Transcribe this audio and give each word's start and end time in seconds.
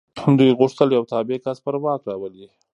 دوی 0.39 0.57
غوښتل 0.59 0.89
یو 0.97 1.03
تابع 1.11 1.37
کس 1.45 1.57
پر 1.65 1.75
واک 1.83 2.01
راولي. 2.09 2.45